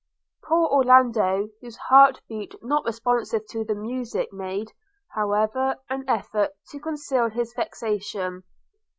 [0.45, 4.71] Poor Orlando, whose heart beat not responsive to the music, made,
[5.13, 8.41] however, an effort to conceal his vexation.